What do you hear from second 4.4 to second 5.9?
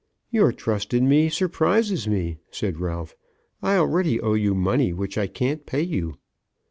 money which I can't pay